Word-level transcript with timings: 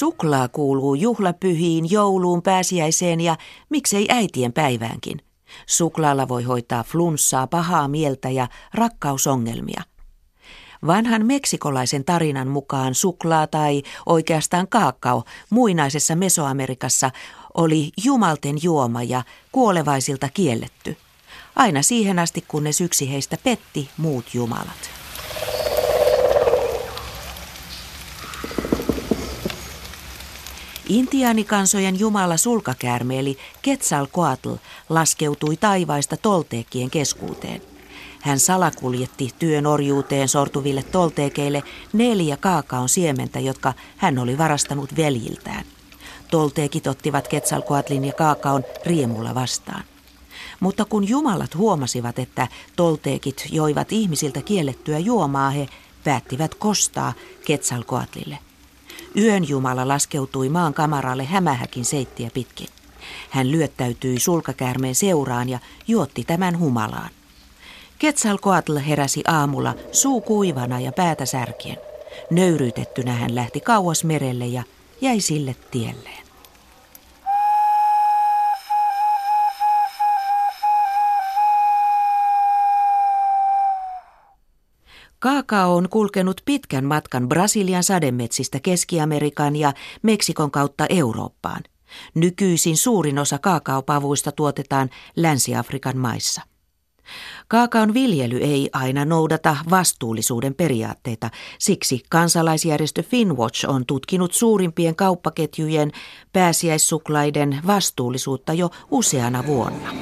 Suklaa 0.00 0.48
kuuluu 0.48 0.94
juhlapyhiin, 0.94 1.90
jouluun, 1.90 2.42
pääsiäiseen 2.42 3.20
ja 3.20 3.36
miksei 3.68 4.06
äitien 4.08 4.52
päiväänkin. 4.52 5.22
Suklaalla 5.66 6.28
voi 6.28 6.42
hoitaa 6.42 6.84
flunssaa, 6.84 7.46
pahaa 7.46 7.88
mieltä 7.88 8.30
ja 8.30 8.48
rakkausongelmia. 8.74 9.82
Vanhan 10.86 11.26
meksikolaisen 11.26 12.04
tarinan 12.04 12.48
mukaan 12.48 12.94
suklaa 12.94 13.46
tai 13.46 13.82
oikeastaan 14.06 14.68
kaakao 14.68 15.24
muinaisessa 15.50 16.16
Mesoamerikassa 16.16 17.10
oli 17.54 17.90
jumalten 18.04 18.56
juoma 18.62 19.02
ja 19.02 19.22
kuolevaisilta 19.52 20.28
kielletty. 20.28 20.96
Aina 21.56 21.82
siihen 21.82 22.18
asti, 22.18 22.44
kunnes 22.48 22.80
yksi 22.80 23.10
heistä 23.12 23.36
petti 23.44 23.90
muut 23.96 24.34
jumalat. 24.34 24.99
Intiaanikansojen 30.90 32.00
jumala 32.00 32.36
sulkakäärme 32.36 33.18
eli 33.18 33.38
Quetzalcoatl 33.68 34.54
laskeutui 34.88 35.56
taivaista 35.56 36.16
tolteekien 36.16 36.90
keskuuteen. 36.90 37.62
Hän 38.20 38.38
salakuljetti 38.38 39.30
työn 39.38 39.66
orjuuteen 39.66 40.28
sortuville 40.28 40.82
tolteekeille 40.82 41.62
neljä 41.92 42.36
kaakaon 42.36 42.88
siementä, 42.88 43.40
jotka 43.40 43.72
hän 43.96 44.18
oli 44.18 44.38
varastanut 44.38 44.96
veljiltään. 44.96 45.64
Tolteekit 46.30 46.86
ottivat 46.86 47.28
Quetzalcoatlin 47.34 48.04
ja 48.04 48.12
kaakaon 48.12 48.64
riemulla 48.86 49.34
vastaan. 49.34 49.84
Mutta 50.60 50.84
kun 50.84 51.08
jumalat 51.08 51.54
huomasivat, 51.54 52.18
että 52.18 52.48
tolteekit 52.76 53.46
joivat 53.52 53.92
ihmisiltä 53.92 54.42
kiellettyä 54.42 54.98
juomaa, 54.98 55.50
he 55.50 55.68
päättivät 56.04 56.54
kostaa 56.54 57.12
Quetzalcoatlille– 57.50 58.38
Yön 59.16 59.48
Jumala 59.48 59.88
laskeutui 59.88 60.48
maan 60.48 60.74
kamaralle 60.74 61.24
hämähäkin 61.24 61.84
seittiä 61.84 62.30
pitkin. 62.34 62.68
Hän 63.30 63.50
lyöttäytyi 63.50 64.20
sulkakäärmeen 64.20 64.94
seuraan 64.94 65.48
ja 65.48 65.58
juotti 65.88 66.24
tämän 66.24 66.58
humalaan. 66.58 67.10
Quetzalcoatl 68.04 68.78
heräsi 68.78 69.22
aamulla 69.26 69.74
suu 69.92 70.20
kuivana 70.20 70.80
ja 70.80 70.92
päätä 70.92 71.26
särkien. 71.26 71.76
Nöyryytettynä 72.30 73.12
hän 73.12 73.34
lähti 73.34 73.60
kauas 73.60 74.04
merelle 74.04 74.46
ja 74.46 74.62
jäi 75.00 75.20
sille 75.20 75.56
tielleen. 75.70 76.29
Kaakao 85.20 85.76
on 85.76 85.88
kulkenut 85.88 86.40
pitkän 86.44 86.84
matkan 86.84 87.28
Brasilian 87.28 87.82
sademetsistä 87.82 88.60
Keski-Amerikan 88.60 89.56
ja 89.56 89.72
Meksikon 90.02 90.50
kautta 90.50 90.86
Eurooppaan. 90.88 91.62
Nykyisin 92.14 92.76
suurin 92.76 93.18
osa 93.18 93.38
kaakaopavuista 93.38 94.32
tuotetaan 94.32 94.90
Länsi-Afrikan 95.16 95.96
maissa. 95.96 96.42
Kaakaon 97.48 97.94
viljely 97.94 98.36
ei 98.36 98.70
aina 98.72 99.04
noudata 99.04 99.56
vastuullisuuden 99.70 100.54
periaatteita, 100.54 101.30
siksi 101.58 102.02
kansalaisjärjestö 102.10 103.02
Finwatch 103.02 103.68
on 103.68 103.86
tutkinut 103.86 104.34
suurimpien 104.34 104.96
kauppaketjujen 104.96 105.92
pääsiäissuklaiden 106.32 107.60
vastuullisuutta 107.66 108.52
jo 108.52 108.70
useana 108.90 109.46
vuonna. 109.46 109.94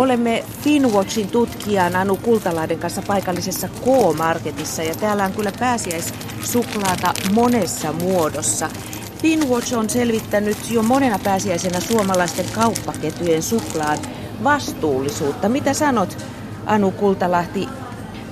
Olemme 0.00 0.44
Finwatchin 0.62 1.30
tutkijan 1.30 1.96
Anu 1.96 2.16
Kultalaiden 2.16 2.78
kanssa 2.78 3.02
paikallisessa 3.06 3.68
K-Marketissa 3.68 4.82
ja 4.82 4.94
täällä 4.94 5.24
on 5.24 5.32
kyllä 5.32 5.52
pääsiäissuklaata 5.58 7.14
monessa 7.32 7.92
muodossa. 7.92 8.68
Finwatch 9.22 9.74
on 9.74 9.90
selvittänyt 9.90 10.56
jo 10.70 10.82
monena 10.82 11.18
pääsiäisenä 11.24 11.80
suomalaisten 11.80 12.46
kauppaketjujen 12.54 13.42
suklaan 13.42 13.98
vastuullisuutta. 14.44 15.48
Mitä 15.48 15.74
sanot, 15.74 16.16
Anu 16.66 16.90
Kultalahti, 16.90 17.68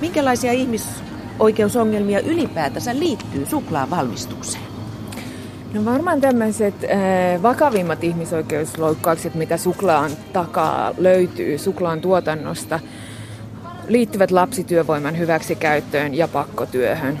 minkälaisia 0.01 0.51
ihmisoikeusongelmia 0.51 2.19
ylipäätänsä 2.19 2.99
liittyy 2.99 3.45
suklaan 3.45 3.89
valmistukseen? 3.89 4.68
No 5.73 5.85
varmaan 5.85 6.21
tämmöiset 6.21 6.73
äh, 6.83 7.41
vakavimmat 7.41 8.03
ihmisoikeusloukkaukset, 8.03 9.35
mitä 9.35 9.57
suklaan 9.57 10.11
takaa 10.33 10.93
löytyy 10.97 11.57
suklaan 11.57 12.01
tuotannosta, 12.01 12.79
liittyvät 13.87 14.31
lapsityövoiman 14.31 15.17
hyväksikäyttöön 15.17 16.13
ja 16.13 16.27
pakkotyöhön. 16.27 17.19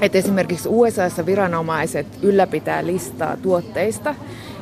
Et 0.00 0.14
esimerkiksi 0.16 0.68
USAssa 0.68 1.26
viranomaiset 1.26 2.06
ylläpitää 2.22 2.86
listaa 2.86 3.36
tuotteista, 3.36 4.14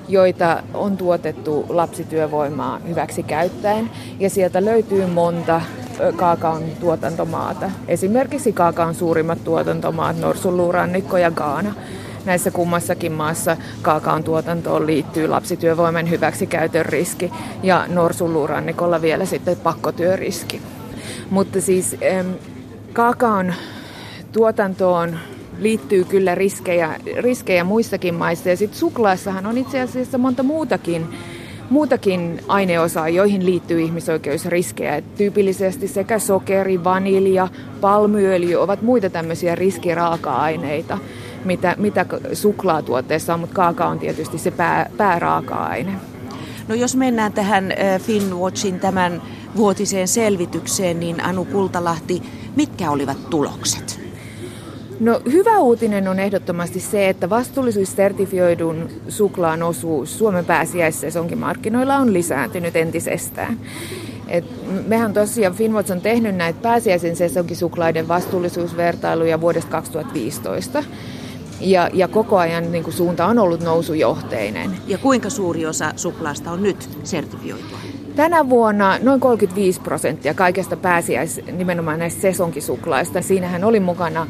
joita 0.08 0.62
on 0.74 0.96
tuotettu 0.96 1.66
lapsityövoimaa 1.68 2.78
hyväksi 2.78 3.22
käyttäen. 3.22 3.90
Ja 4.20 4.30
sieltä 4.30 4.64
löytyy 4.64 5.06
monta 5.06 5.60
kaakaon 6.16 6.62
tuotantomaata. 6.80 7.70
Esimerkiksi 7.88 8.52
kaakaon 8.52 8.94
suurimmat 8.94 9.44
tuotantomaat, 9.44 10.18
Norsunluurannikko 10.18 11.16
ja 11.16 11.30
Gaana. 11.30 11.74
Näissä 12.24 12.50
kummassakin 12.50 13.12
maassa 13.12 13.56
kaakaon 13.82 14.24
tuotantoon 14.24 14.86
liittyy 14.86 15.28
lapsityövoiman 15.28 16.10
hyväksikäytön 16.10 16.86
riski 16.86 17.32
ja 17.62 17.86
norsunluurannikolla 17.88 19.02
vielä 19.02 19.24
sitten 19.24 19.56
pakkotyöriski. 19.56 20.60
Mutta 21.30 21.60
siis 21.60 21.96
kaakaon 22.92 23.54
tuotantoon 24.32 25.18
liittyy 25.58 26.04
kyllä 26.04 26.34
riskejä, 26.34 27.00
riskejä 27.18 27.64
muissakin 27.64 28.14
maissa. 28.14 28.48
Ja 28.48 28.56
sitten 28.56 28.78
suklaassahan 28.78 29.46
on 29.46 29.58
itse 29.58 29.80
asiassa 29.80 30.18
monta 30.18 30.42
muutakin, 30.42 31.06
muutakin 31.70 32.40
aineosaa, 32.48 33.08
joihin 33.08 33.46
liittyy 33.46 33.80
ihmisoikeusriskejä. 33.80 34.96
Et 34.96 35.14
tyypillisesti 35.14 35.88
sekä 35.88 36.18
sokeri, 36.18 36.84
vanilja, 36.84 37.48
palmyöljy 37.80 38.54
ovat 38.54 38.82
muita 38.82 39.10
tämmöisiä 39.10 39.54
riskiraaka-aineita 39.54 40.98
mitä, 41.44 41.74
mitä 41.78 42.06
suklaatuotteessa 42.32 43.34
on, 43.34 43.40
mutta 43.40 43.54
kaaka 43.54 43.86
on 43.86 43.98
tietysti 43.98 44.38
se 44.38 44.50
pää, 44.50 44.90
pääraaka-aine. 44.96 45.92
No 46.68 46.74
jos 46.74 46.96
mennään 46.96 47.32
tähän 47.32 47.72
Finwatchin 47.98 48.80
tämän 48.80 49.22
vuotiseen 49.56 50.08
selvitykseen, 50.08 51.00
niin 51.00 51.24
Anu 51.24 51.44
Kultalahti, 51.44 52.22
mitkä 52.56 52.90
olivat 52.90 53.30
tulokset? 53.30 54.00
No 55.00 55.20
hyvä 55.32 55.58
uutinen 55.58 56.08
on 56.08 56.18
ehdottomasti 56.18 56.80
se, 56.80 57.08
että 57.08 57.30
vastuullisuussertifioidun 57.30 58.88
suklaan 59.08 59.62
osuus 59.62 60.18
Suomen 60.18 60.44
markkinoilla 61.36 61.96
on 61.96 62.12
lisääntynyt 62.12 62.76
entisestään. 62.76 63.58
Et 64.28 64.44
mehän 64.86 65.12
tosiaan 65.12 65.54
Finwatch 65.54 65.92
on 65.92 66.00
tehnyt 66.00 66.36
näitä 66.36 66.58
pääsiäisen 66.62 67.16
sesonkisuklaiden 67.16 68.08
vastuullisuusvertailuja 68.08 69.40
vuodesta 69.40 69.70
2015. 69.70 70.84
Ja, 71.64 71.90
ja 71.92 72.08
koko 72.08 72.38
ajan 72.38 72.72
niin 72.72 72.84
kuin 72.84 72.94
suunta 72.94 73.26
on 73.26 73.38
ollut 73.38 73.60
nousujohteinen. 73.60 74.76
Ja 74.86 74.98
kuinka 74.98 75.30
suuri 75.30 75.66
osa 75.66 75.92
suklaasta 75.96 76.50
on 76.50 76.62
nyt 76.62 76.88
sertifioitua? 77.04 77.78
Tänä 78.16 78.48
vuonna 78.48 78.98
noin 79.02 79.20
35 79.20 79.80
prosenttia 79.80 80.34
kaikesta 80.34 80.76
pääsiäis 80.76 81.40
nimenomaan 81.52 81.98
näistä 81.98 82.20
sesonkisuklaista. 82.20 83.22
Siinähän 83.22 83.64
oli 83.64 83.80
mukana 83.80 84.26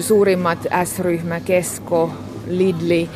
suurimmat 0.00 0.66
S-ryhmä, 0.84 1.40
Kesko, 1.40 2.10
Lidli, 2.46 3.10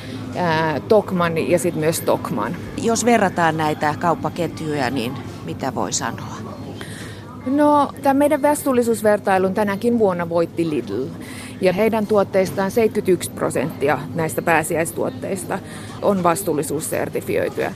Tokman 0.88 1.38
ja 1.38 1.59
sitten 1.59 1.81
myös 1.81 2.00
Tokman. 2.00 2.56
Jos 2.82 3.05
verrataan 3.05 3.56
näitä 3.56 3.94
kauppaketjuja, 4.00 4.91
niin 4.91 5.12
mitä 5.44 5.75
voi 5.75 5.93
sanoa? 5.93 6.52
No, 7.47 7.93
tämä 8.03 8.15
meidän 8.15 8.43
vastuullisuusvertailun 8.43 9.55
tänäkin 9.55 9.99
vuonna 9.99 10.29
voitti 10.29 10.71
Lidl. 10.71 11.05
Ja 11.61 11.73
heidän 11.73 12.06
tuotteistaan 12.06 12.71
71 12.71 13.31
prosenttia 13.31 13.99
näistä 14.15 14.43
pääsiäistuotteista 14.43 15.59
on 16.03 16.23
vastuullisuussertifioituja. 16.23 17.71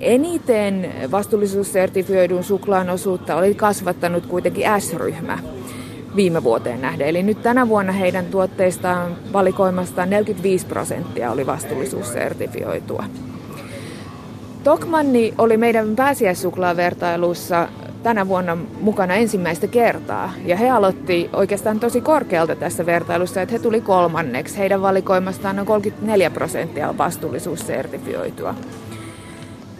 Eniten 0.00 0.94
vastuullisuussertifioidun 1.10 2.44
suklaan 2.44 2.90
osuutta 2.90 3.36
oli 3.36 3.54
kasvattanut 3.54 4.26
kuitenkin 4.26 4.64
S-ryhmä 4.80 5.38
viime 6.16 6.44
vuoteen 6.44 6.80
nähden. 6.80 7.08
Eli 7.08 7.22
nyt 7.22 7.42
tänä 7.42 7.68
vuonna 7.68 7.92
heidän 7.92 8.26
tuotteistaan 8.26 9.16
valikoimastaan 9.32 10.10
45 10.10 10.66
prosenttia 10.66 11.30
oli 11.30 11.46
vastuullisuussertifioitua. 11.46 13.04
Tokmanni 14.64 15.34
oli 15.38 15.56
meidän 15.56 15.96
pääsiäissuklaavertailussa 15.96 17.68
tänä 18.08 18.28
vuonna 18.28 18.56
mukana 18.80 19.14
ensimmäistä 19.14 19.66
kertaa. 19.66 20.32
Ja 20.44 20.56
he 20.56 20.70
aloitti 20.70 21.30
oikeastaan 21.32 21.80
tosi 21.80 22.00
korkealta 22.00 22.56
tässä 22.56 22.86
vertailussa, 22.86 23.42
että 23.42 23.52
he 23.52 23.58
tuli 23.58 23.80
kolmanneksi. 23.80 24.58
Heidän 24.58 24.82
valikoimastaan 24.82 25.58
on 25.58 25.66
34 25.66 26.30
prosenttia 26.30 26.98
vastuullisuussertifioitua. 26.98 28.54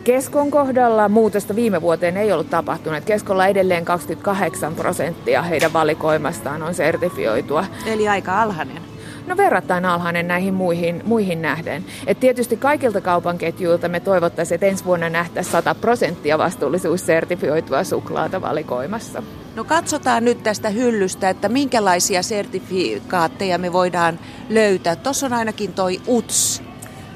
Keskon 0.05 0.51
kohdalla 0.51 1.09
muutosta 1.09 1.57
viime 1.57 1.83
vuoteen 1.83 2.17
ei 2.17 2.33
ollut 2.33 2.51
tapahtunut. 2.51 3.05
Keskolla 3.05 3.47
edelleen 3.47 3.85
28 3.85 4.75
prosenttia 4.75 5.43
heidän 5.43 5.73
valikoimastaan 5.73 6.63
on 6.63 6.75
sertifioitua. 6.75 7.65
Eli 7.87 8.09
aika 8.09 8.43
alhainen. 8.43 8.98
No 9.29 9.37
verrattain 9.37 9.85
alhainen 9.85 10.29
näihin 10.29 10.55
muihin, 10.55 11.03
muihin 11.05 11.43
nähden. 11.43 11.85
Et 12.07 12.21
tietysti 12.21 12.57
kaikilta 12.57 13.01
kaupan 13.01 13.39
ketjuilta 13.39 13.89
me 13.89 14.01
toivottaisiin, 14.01 14.55
että 14.55 14.67
ensi 14.67 14.85
vuonna 14.85 15.09
nähtäisiin 15.09 15.53
100 15.53 15.75
prosenttia 15.75 16.39
vastuullisuussertifioitua 16.39 17.85
suklaata 17.85 18.41
valikoimassa. 18.41 19.23
No 19.57 19.65
katsotaan 19.65 20.25
nyt 20.25 20.43
tästä 20.43 20.69
hyllystä, 20.71 21.31
että 21.31 21.49
minkälaisia 21.49 22.23
sertifikaatteja 22.23 23.59
me 23.59 23.73
voidaan 23.73 24.19
löytää. 24.49 24.97
Tuossa 24.97 25.27
on 25.27 25.33
ainakin 25.33 25.73
toi 25.73 26.01
UTS. 26.09 26.63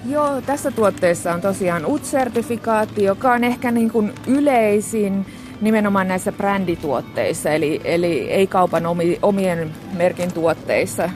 Joo, 0.09 0.41
tässä 0.41 0.71
tuotteessa 0.71 1.33
on 1.35 1.41
tosiaan 1.41 1.87
UTS-sertifikaatti, 1.87 3.05
joka 3.05 3.33
on 3.33 3.45
ehkä 3.45 3.71
niin 3.71 3.91
kuin 3.91 4.13
yleisin 4.27 5.27
nimenomaan 5.61 6.09
näissä 6.09 6.33
brändituotteissa, 6.33 7.51
eli, 7.51 7.81
eli 7.85 8.31
ei 8.31 8.47
kaupan 8.47 8.87
omi, 8.87 9.19
omien 9.23 9.71
merkin 9.93 10.33
tuotteissa, 10.33 11.11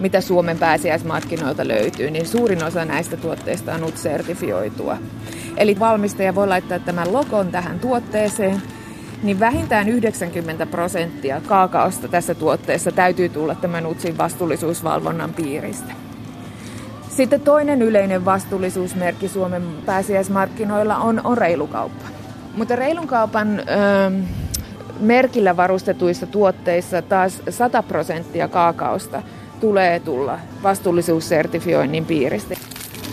mitä 0.00 0.20
Suomen 0.20 0.58
pääsiäismarkkinoilta 0.58 1.68
löytyy, 1.68 2.10
niin 2.10 2.26
suurin 2.26 2.64
osa 2.64 2.84
näistä 2.84 3.16
tuotteista 3.16 3.74
on 3.74 3.84
UTS-sertifioitua. 3.84 4.96
Eli 5.56 5.78
valmistaja 5.78 6.34
voi 6.34 6.48
laittaa 6.48 6.78
tämän 6.78 7.12
logon 7.12 7.50
tähän 7.50 7.80
tuotteeseen, 7.80 8.62
niin 9.22 9.40
vähintään 9.40 9.88
90 9.88 10.66
prosenttia 10.66 11.40
kaakaosta 11.46 12.08
tässä 12.08 12.34
tuotteessa 12.34 12.92
täytyy 12.92 13.28
tulla 13.28 13.54
tämän 13.54 13.86
UTSin 13.86 14.18
vastuullisuusvalvonnan 14.18 15.34
piiristä. 15.34 15.92
Sitten 17.08 17.40
toinen 17.40 17.82
yleinen 17.82 18.24
vastuullisuusmerkki 18.24 19.28
Suomen 19.28 19.62
pääsiäismarkkinoilla 19.86 20.96
on, 20.96 21.20
on 21.24 21.38
reilukauppa. 21.38 22.04
Mutta 22.56 22.76
reilun 22.76 23.06
kaupan 23.06 23.60
ö, 23.60 23.62
merkillä 25.00 25.56
varustetuissa 25.56 26.26
tuotteissa 26.26 27.02
taas 27.02 27.42
100 27.50 27.82
prosenttia 27.82 28.48
kaakaosta 28.48 29.22
tulee 29.60 30.00
tulla 30.00 30.38
vastuullisuussertifioinnin 30.62 32.04
piiristä. 32.04 32.54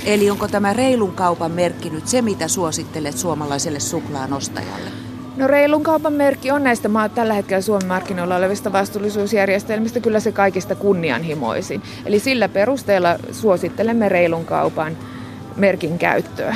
Eli 0.05 0.29
onko 0.29 0.47
tämä 0.47 0.73
reilun 0.73 1.11
kaupan 1.11 1.51
merkki 1.51 1.89
nyt 1.89 2.07
se, 2.07 2.21
mitä 2.21 2.47
suosittelet 2.47 3.17
suomalaiselle 3.17 3.79
suklaan 3.79 4.33
ostajalle? 4.33 4.89
No 5.37 5.47
reilun 5.47 5.83
kaupan 5.83 6.13
merkki 6.13 6.51
on 6.51 6.63
näistä 6.63 6.89
tällä 7.15 7.33
hetkellä 7.33 7.61
Suomen 7.61 7.87
markkinoilla 7.87 8.35
olevista 8.35 8.71
vastuullisuusjärjestelmistä 8.71 9.99
kyllä 9.99 10.19
se 10.19 10.31
kaikista 10.31 10.75
kunnianhimoisin. 10.75 11.81
Eli 12.05 12.19
sillä 12.19 12.49
perusteella 12.49 13.15
suosittelemme 13.31 14.09
reilun 14.09 14.45
kaupan 14.45 14.97
merkin 15.55 15.97
käyttöä. 15.97 16.55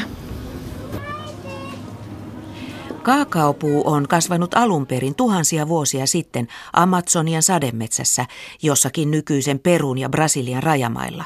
Kaakaopuu 3.04 3.84
on 3.86 4.08
kasvanut 4.08 4.54
alun 4.54 4.88
perin 4.88 5.16
tuhansia 5.16 5.68
vuosia 5.68 6.08
sitten 6.08 6.48
Amazonian 6.74 7.44
sademetsässä, 7.44 8.26
jossakin 8.64 9.12
nykyisen 9.12 9.60
Perun 9.60 9.98
ja 9.98 10.10
Brasilian 10.10 10.64
rajamailla. 10.64 11.26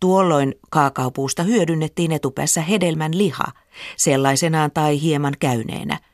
Tuolloin 0.00 0.54
kaakaopuusta 0.70 1.42
hyödynnettiin 1.42 2.12
etupäässä 2.12 2.62
hedelmän 2.62 3.18
liha, 3.18 3.44
sellaisenaan 3.96 4.70
tai 4.70 5.02
hieman 5.02 5.34
käyneenä– 5.40 5.98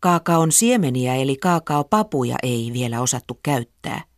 Kaakaon 0.00 0.52
siemeniä 0.52 1.14
eli 1.14 1.36
kaakaopapuja 1.36 2.36
ei 2.42 2.70
vielä 2.72 3.00
osattu 3.00 3.38
käyttää. 3.42 4.09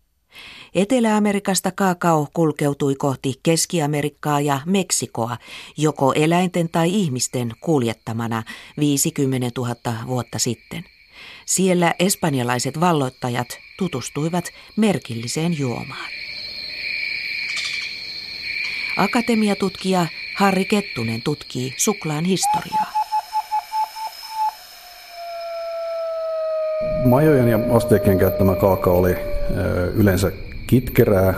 Etelä-Amerikasta 0.74 1.70
kaakao 1.70 2.26
kulkeutui 2.34 2.94
kohti 2.94 3.34
Keski-Amerikkaa 3.42 4.40
ja 4.40 4.60
Meksikoa, 4.66 5.36
joko 5.76 6.12
eläinten 6.12 6.68
tai 6.68 6.88
ihmisten 6.88 7.52
kuljettamana 7.60 8.42
50 8.78 9.50
000 9.56 9.74
vuotta 10.06 10.38
sitten. 10.38 10.84
Siellä 11.46 11.94
espanjalaiset 11.98 12.80
valloittajat 12.80 13.58
tutustuivat 13.78 14.44
merkilliseen 14.76 15.58
juomaan. 15.58 16.10
Akatemiatutkija 18.96 20.06
Harri 20.36 20.64
Kettunen 20.64 21.22
tutkii 21.22 21.74
suklaan 21.76 22.24
historiaa. 22.24 22.92
Majojen 27.04 27.48
ja 27.48 27.58
asteikien 27.76 28.18
käyttämä 28.18 28.54
kaakao 28.54 28.98
oli 28.98 29.14
yleensä 29.94 30.32
kitkerää, 30.72 31.34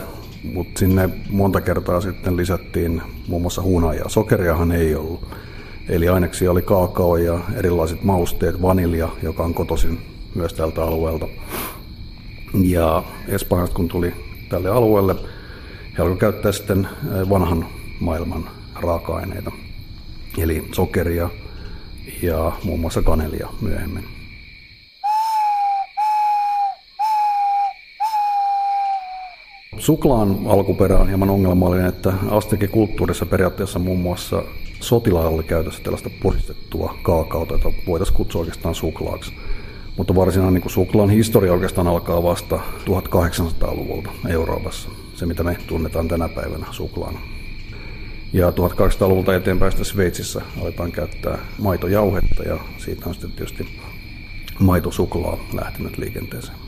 mutta 0.53 0.79
sinne 0.79 1.11
monta 1.31 1.61
kertaa 1.61 2.01
sitten 2.01 2.37
lisättiin 2.37 3.03
muun 3.29 3.43
muassa 3.43 3.63
hunajaa. 3.63 4.09
Sokeriahan 4.09 4.73
ei 4.73 4.95
ollut. 4.95 5.29
Eli 5.89 6.09
aineksia 6.09 6.51
oli 6.51 6.63
kaakao 6.63 7.17
ja 7.17 7.39
erilaiset 7.55 8.03
mausteet, 8.03 8.63
vanilja, 8.63 9.09
joka 9.23 9.43
on 9.43 9.55
kotoisin 9.55 9.99
myös 10.35 10.55
tältä 10.55 10.83
alueelta. 10.83 11.29
Ja 12.63 13.03
Espanjasta 13.29 13.77
kun 13.77 13.89
tuli 13.89 14.15
tälle 14.49 14.71
alueelle, 14.71 15.15
he 15.99 16.03
alkoivat 16.03 16.21
käyttää 16.21 16.53
sitten 16.53 16.89
vanhan 17.31 17.67
maailman 18.01 18.51
raaka-aineita, 18.75 19.53
eli 20.39 20.69
sokeria 20.73 21.31
ja 22.23 22.53
muun 22.65 22.81
muassa 22.81 23.03
kanelia 23.03 23.49
myöhemmin. 23.61 24.14
Suklaan 29.85 30.39
alkuperä 30.47 30.99
on 30.99 31.09
hieman 31.09 31.31
ongelmallinen, 31.31 31.87
että 31.87 32.13
kulttuurissa 32.71 33.27
periaatteessa 33.27 33.79
muun 33.79 33.99
muassa 33.99 34.43
sotilailla 34.81 35.31
oli 35.31 35.43
käytössä 35.43 35.83
tällaista 35.83 36.11
puristettua 36.23 36.99
kaakaota, 37.03 37.55
jota 37.55 37.73
voitaisiin 37.87 38.17
kutsua 38.17 38.41
oikeastaan 38.41 38.75
suklaaksi. 38.75 39.33
Mutta 39.97 40.15
varsinainen 40.15 40.63
niin 40.63 40.71
suklaan 40.71 41.11
historia 41.11 41.53
oikeastaan 41.53 41.87
alkaa 41.89 42.23
vasta 42.23 42.57
1800-luvulta 42.57 44.11
Euroopassa, 44.29 44.89
se 45.15 45.27
mitä 45.27 45.43
me 45.43 45.57
tunnetaan 45.67 46.09
tänä 46.09 46.29
päivänä 46.29 46.67
suklaana. 46.71 47.21
Ja 48.33 48.51
1800-luvulta 48.51 49.35
eteenpäin 49.35 49.73
sitten 49.73 49.87
Sveitsissä 49.87 50.43
aletaan 50.63 50.93
käyttää 50.93 51.39
maitojauhetta 51.59 52.43
ja 52.43 52.59
siitä 52.79 53.09
on 53.09 53.15
sitten 53.15 53.33
tietysti 53.33 53.81
maitosuklaa 54.59 55.39
lähtenyt 55.53 55.99
liikenteeseen. 55.99 56.59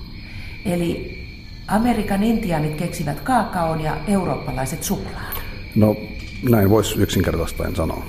Eli 0.65 1.26
Amerikan 1.69 2.23
intiaanit 2.23 2.75
keksivät 2.75 3.21
kaakaon 3.21 3.81
ja 3.81 3.97
eurooppalaiset 4.07 4.83
suklaan. 4.83 5.37
No, 5.75 5.97
näin 6.51 6.71
voisi 6.71 6.99
yksinkertaistaen 6.99 7.77
sanoa. 7.77 8.05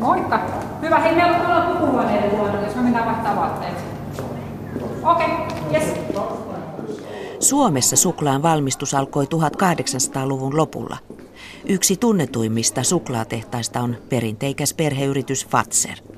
Moikka! 0.00 0.40
Hyvä, 0.82 0.98
hei 0.98 1.14
meillä 1.14 1.36
on 1.36 1.46
tuolla 1.46 1.60
pukuhuoneiden 1.60 2.38
luona, 2.38 2.62
jos 2.62 2.74
me 2.74 2.82
mennään 2.82 3.06
vaihtaa 3.06 3.36
vaatteet. 3.36 3.74
Okei, 5.02 5.26
okay. 5.26 5.72
yes. 5.72 5.94
Suomessa 7.40 7.96
suklaan 7.96 8.42
valmistus 8.42 8.94
alkoi 8.94 9.24
1800-luvun 9.24 10.56
lopulla. 10.56 10.96
Yksi 11.68 11.96
tunnetuimmista 11.96 12.82
suklaatehtaista 12.82 13.80
on 13.80 13.96
perinteikäs 14.08 14.74
perheyritys 14.74 15.46
Fatser. 15.46 16.15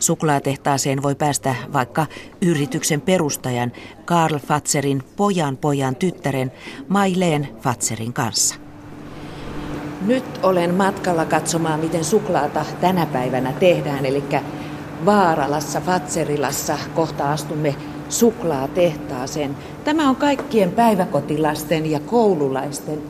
Suklaatehtaaseen 0.00 1.02
voi 1.02 1.14
päästä 1.14 1.54
vaikka 1.72 2.06
yrityksen 2.42 3.00
perustajan 3.00 3.72
Karl 4.04 4.38
Fatserin 4.38 5.02
pojan 5.16 5.56
pojan 5.56 5.96
tyttären 5.96 6.52
Maileen 6.88 7.48
Fatserin 7.60 8.12
kanssa. 8.12 8.54
Nyt 10.06 10.24
olen 10.42 10.74
matkalla 10.74 11.24
katsomaan, 11.24 11.80
miten 11.80 12.04
suklaata 12.04 12.64
tänä 12.80 13.06
päivänä 13.06 13.52
tehdään, 13.52 14.06
eli 14.06 14.24
Vaaralassa, 15.04 15.80
Fatserilassa 15.80 16.78
kohta 16.94 17.32
astumme 17.32 17.74
suklaatehtaaseen. 18.08 19.56
Tämä 19.84 20.08
on 20.08 20.16
kaikkien 20.16 20.72
päiväkotilasten 20.72 21.90
ja 21.90 22.00
koululaisten 22.00 23.02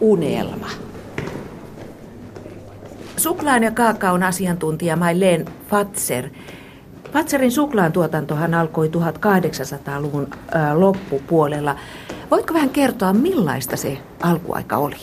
unelma. 0.00 0.85
Suklaan 3.16 3.62
ja 3.62 3.70
kaakaon 3.70 4.22
asiantuntija 4.22 4.96
Maileen 4.96 5.44
Fatser. 5.70 6.28
Fatserin 7.12 7.52
suklaan 7.52 7.92
tuotantohan 7.92 8.54
alkoi 8.54 8.88
1800-luvun 8.88 10.30
loppupuolella. 10.74 11.76
Voitko 12.30 12.54
vähän 12.54 12.70
kertoa, 12.70 13.12
millaista 13.12 13.76
se 13.76 13.98
alkuaika 14.20 14.76
oli? 14.76 14.96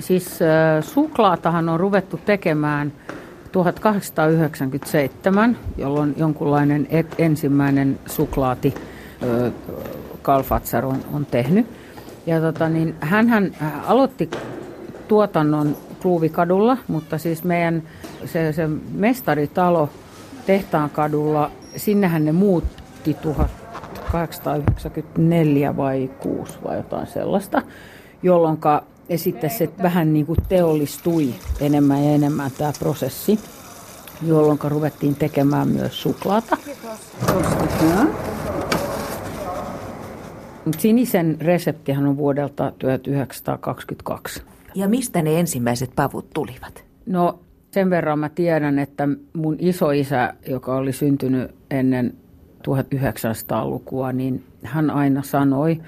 Siis 0.00 0.42
äh, 0.42 0.84
suklaatahan 0.84 1.68
on 1.68 1.80
ruvettu 1.80 2.20
tekemään 2.24 2.92
1897, 3.52 5.56
jolloin 5.76 6.14
jonkunlainen 6.16 6.86
et, 6.90 7.14
ensimmäinen 7.18 7.98
suklaati 8.06 8.74
äh, 8.76 8.82
Karl 10.22 10.42
Fatser 10.42 10.86
on, 10.86 10.98
on 11.12 11.26
tehnyt. 11.26 11.66
Ja 12.26 12.40
tota, 12.40 12.68
niin, 12.68 12.94
hänhän 13.00 13.52
aloitti 13.86 14.30
tuotannon 15.08 15.76
Kluuvikadulla, 16.02 16.76
mutta 16.88 17.18
siis 17.18 17.44
meidän 17.44 17.82
se, 18.24 18.52
se 18.52 18.68
mestaritalo 18.92 19.88
Tehtaan 20.48 20.90
kadulla, 20.90 21.50
sinnehän 21.76 22.24
ne 22.24 22.32
muutti 22.32 23.14
1894 23.14 25.76
vai 25.76 26.10
6 26.20 26.58
vai 26.64 26.76
jotain 26.76 27.06
sellaista, 27.06 27.62
jolloin 28.22 28.58
ja 29.08 29.18
sitten 29.18 29.50
se 29.50 29.68
vähän 29.82 30.12
niin 30.12 30.26
kuin 30.26 30.38
teollistui 30.48 31.34
enemmän 31.60 32.04
ja 32.04 32.10
enemmän 32.10 32.50
tämä 32.58 32.72
prosessi, 32.78 33.40
jolloin 34.22 34.58
ruvettiin 34.64 35.14
tekemään 35.14 35.68
myös 35.68 36.02
suklaata. 36.02 36.56
Sinisen 40.78 41.36
reseptihan 41.40 42.06
on 42.06 42.16
vuodelta 42.16 42.72
1922. 42.78 44.42
Ja 44.74 44.88
mistä 44.88 45.22
ne 45.22 45.40
ensimmäiset 45.40 45.90
pavut 45.96 46.30
tulivat? 46.34 46.84
No 47.06 47.38
sen 47.70 47.90
verran 47.90 48.18
mä 48.18 48.28
tiedän, 48.28 48.78
että 48.78 49.08
mun 49.32 49.56
isoisä, 49.58 50.34
joka 50.48 50.76
oli 50.76 50.92
syntynyt 50.92 51.50
ennen 51.70 52.14
1900-lukua, 52.58 54.12
niin 54.12 54.44
hän 54.62 54.90
aina 54.90 55.22
sanoi, 55.22 55.80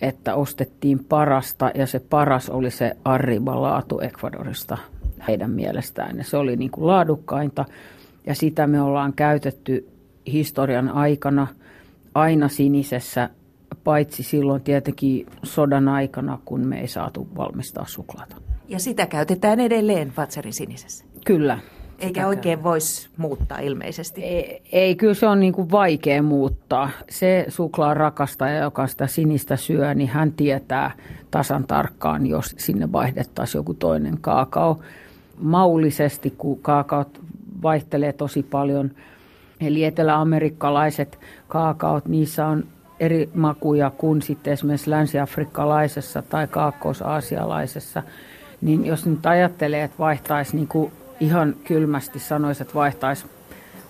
että 0.00 0.34
ostettiin 0.34 1.04
parasta 1.04 1.70
ja 1.74 1.86
se 1.86 2.00
paras 2.00 2.50
oli 2.50 2.70
se 2.70 2.96
Arriba-laatu 3.04 4.00
Ecuadorista 4.00 4.78
heidän 5.28 5.50
mielestään. 5.50 6.18
Ja 6.18 6.24
se 6.24 6.36
oli 6.36 6.56
niin 6.56 6.70
kuin 6.70 6.86
laadukkainta 6.86 7.64
ja 8.26 8.34
sitä 8.34 8.66
me 8.66 8.82
ollaan 8.82 9.12
käytetty 9.12 9.88
historian 10.32 10.88
aikana 10.88 11.46
aina 12.14 12.48
sinisessä, 12.48 13.30
paitsi 13.88 14.22
silloin 14.22 14.62
tietenkin 14.62 15.26
sodan 15.42 15.88
aikana, 15.88 16.38
kun 16.44 16.66
me 16.66 16.80
ei 16.80 16.88
saatu 16.88 17.28
valmistaa 17.36 17.84
suklaata. 17.86 18.36
Ja 18.68 18.78
sitä 18.78 19.06
käytetään 19.06 19.60
edelleen 19.60 20.08
Fatserin 20.08 20.52
sinisessä? 20.52 21.04
Kyllä. 21.24 21.58
Eikä 21.98 22.26
oikein 22.26 22.62
voisi 22.62 23.08
muuttaa 23.16 23.58
ilmeisesti. 23.58 24.22
Ei, 24.24 24.62
ei 24.72 24.96
kyllä 24.96 25.14
se 25.14 25.26
on 25.26 25.40
niin 25.40 25.52
kuin 25.52 25.70
vaikea 25.70 26.22
muuttaa. 26.22 26.90
Se 27.10 27.44
suklaan 27.48 27.96
rakastaja, 27.96 28.62
joka 28.62 28.86
sitä 28.86 29.06
sinistä 29.06 29.56
syö, 29.56 29.94
niin 29.94 30.08
hän 30.08 30.32
tietää 30.32 30.90
tasan 31.30 31.66
tarkkaan, 31.66 32.26
jos 32.26 32.54
sinne 32.58 32.92
vaihdettaisiin 32.92 33.58
joku 33.58 33.74
toinen 33.74 34.18
kaakao. 34.20 34.78
Maullisesti, 35.40 36.34
kun 36.38 36.58
kaakaot 36.62 37.20
vaihtelee 37.62 38.12
tosi 38.12 38.42
paljon, 38.42 38.90
eli 39.60 39.84
eteläamerikkalaiset 39.84 41.18
kaakaot, 41.48 42.06
niissä 42.06 42.46
on 42.46 42.64
eri 43.00 43.30
makuja 43.34 43.90
kuin 43.90 44.22
sitten 44.22 44.52
esimerkiksi 44.52 44.90
länsiafrikkalaisessa 44.90 46.22
tai 46.22 46.46
kaakkois-aasialaisessa. 46.46 48.02
Niin 48.60 48.86
jos 48.86 49.06
nyt 49.06 49.26
ajattelee, 49.26 49.82
että 49.82 49.98
vaihtaisi 49.98 50.56
niin 50.56 50.68
kuin 50.68 50.92
ihan 51.20 51.54
kylmästi 51.64 52.18
sanoisi, 52.18 52.62
että 52.62 52.74
vaihtaisi 52.74 53.26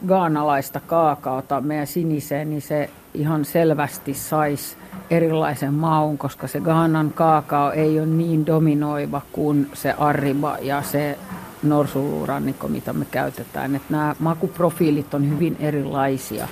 gaanalaista 0.07 0.81
kaakaota 0.81 1.61
meidän 1.61 1.87
siniseen, 1.87 2.51
niin 2.51 2.63
se 2.63 2.91
ihan 3.15 3.45
selvästi 3.45 4.15
saisi 4.15 4.77
erilaisen 5.11 5.75
maun, 5.75 6.19
koska 6.19 6.47
se 6.47 6.61
Gaanan 6.61 7.13
kaakao 7.15 7.73
ei 7.73 7.99
ole 7.99 8.07
niin 8.07 8.47
dominoiva 8.47 9.21
kuin 9.33 9.71
se 9.75 9.95
arriba 9.99 10.57
ja 10.63 10.83
se 10.83 11.19
norsuluurannikko, 11.63 12.69
mitä 12.69 12.93
me 12.93 13.05
käytetään. 13.11 13.75
Että 13.75 13.89
nämä 13.91 14.17
makuprofiilit 14.19 15.15
on 15.15 15.31
hyvin 15.31 15.57
erilaisia. 15.61 16.49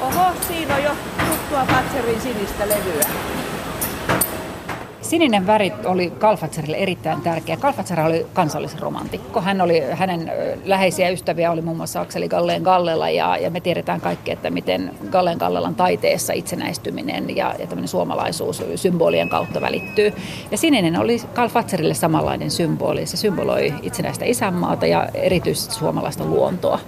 Oho, 0.00 0.32
siinä 0.48 0.74
on 0.74 0.82
jo 0.82 0.90
tuttua 1.52 1.76
Fatserin 1.76 2.20
sinistä 2.20 2.68
levyä. 2.68 3.08
Sininen 5.00 5.46
väri 5.46 5.72
oli 5.84 6.10
Kalfatserille 6.10 6.76
erittäin 6.76 7.20
tärkeä. 7.20 7.56
Kalfatser 7.56 8.00
oli 8.00 8.26
kansallisromantikko. 8.32 9.40
Hän 9.40 9.60
oli, 9.60 9.80
hänen 9.90 10.32
läheisiä 10.64 11.08
ystäviä 11.08 11.50
oli 11.50 11.60
muun 11.60 11.76
muassa 11.76 12.00
Akseli 12.00 12.28
Galleen 12.28 12.62
Gallela 12.62 13.10
ja, 13.10 13.36
ja 13.36 13.50
me 13.50 13.60
tiedetään 13.60 14.00
kaikki, 14.00 14.30
että 14.30 14.50
miten 14.50 14.90
Galleen 15.10 15.38
Gallelan 15.38 15.74
taiteessa 15.74 16.32
itsenäistyminen 16.32 17.36
ja, 17.36 17.54
ja 17.58 17.66
tämmöinen 17.66 17.88
suomalaisuus 17.88 18.62
symbolien 18.76 19.28
kautta 19.28 19.60
välittyy. 19.60 20.12
Ja 20.50 20.58
sininen 20.58 21.00
oli 21.00 21.22
Kalfatserille 21.34 21.94
samanlainen 21.94 22.50
symboli. 22.50 23.06
Se 23.06 23.16
symboloi 23.16 23.74
itsenäistä 23.82 24.24
isänmaata 24.24 24.86
ja 24.86 25.08
erityisesti 25.14 25.74
suomalaista 25.74 26.24
luontoa. 26.24 26.78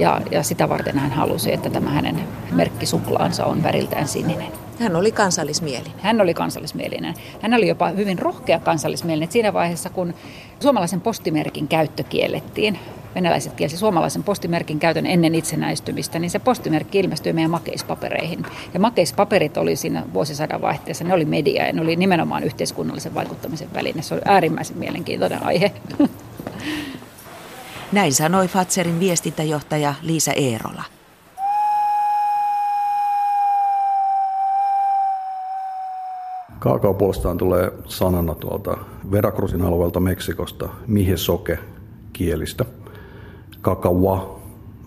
Ja, 0.00 0.20
ja 0.30 0.42
sitä 0.42 0.68
varten 0.68 0.98
hän 0.98 1.10
halusi, 1.10 1.52
että 1.52 1.70
tämä 1.70 1.90
hänen 1.90 2.20
merkkisuklaansa 2.52 3.44
on 3.44 3.62
väriltään 3.62 4.08
sininen. 4.08 4.52
Hän 4.78 4.96
oli 4.96 5.12
kansallismielinen. 5.12 6.00
Hän 6.02 6.20
oli 6.20 6.34
kansallismielinen. 6.34 7.14
Hän 7.42 7.54
oli 7.54 7.68
jopa 7.68 7.88
hyvin 7.88 8.18
rohkea 8.18 8.60
kansallismielinen. 8.60 9.32
Siinä 9.32 9.52
vaiheessa, 9.52 9.90
kun 9.90 10.14
suomalaisen 10.60 11.00
postimerkin 11.00 11.68
käyttö 11.68 12.02
kiellettiin, 12.02 12.78
venäläiset 13.14 13.52
kielsi 13.52 13.76
suomalaisen 13.76 14.22
postimerkin 14.22 14.78
käytön 14.78 15.06
ennen 15.06 15.34
itsenäistymistä, 15.34 16.18
niin 16.18 16.30
se 16.30 16.38
postimerkki 16.38 16.98
ilmestyi 16.98 17.32
meidän 17.32 17.50
makeispapereihin. 17.50 18.46
Ja 18.74 18.80
makeispaperit 18.80 19.56
oli 19.56 19.76
siinä 19.76 20.02
vuosisadan 20.14 20.60
vaihteessa, 20.60 21.04
ne 21.04 21.14
oli 21.14 21.24
media 21.24 21.66
ja 21.66 21.72
ne 21.72 21.80
oli 21.80 21.96
nimenomaan 21.96 22.44
yhteiskunnallisen 22.44 23.14
vaikuttamisen 23.14 23.74
väline. 23.74 24.02
Se 24.02 24.14
oli 24.14 24.22
äärimmäisen 24.24 24.78
mielenkiintoinen 24.78 25.46
aihe. 25.46 25.72
Näin 27.92 28.12
sanoi 28.12 28.48
Fatserin 28.48 29.00
viestintäjohtaja 29.00 29.94
Liisa 30.02 30.32
Eerola. 30.32 30.82
Kaakao 36.58 36.94
puolestaan 36.94 37.38
tulee 37.38 37.72
sanana 37.86 38.34
tuolta 38.34 38.76
Veracruzin 39.10 39.62
alueelta 39.62 40.00
Meksikosta 40.00 40.68
mihesoke 40.86 41.58
kielistä. 42.12 42.64
Kakawa 43.60 44.40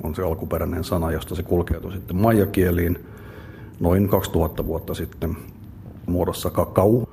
on 0.03 0.15
se 0.15 0.21
alkuperäinen 0.21 0.83
sana, 0.83 1.11
josta 1.11 1.35
se 1.35 1.43
kulkeutui 1.43 1.91
sitten 1.91 2.15
maijakieliin 2.15 3.05
noin 3.79 4.09
2000 4.09 4.65
vuotta 4.65 4.93
sitten 4.93 5.37
muodossa 6.05 6.49
kakau. 6.49 7.05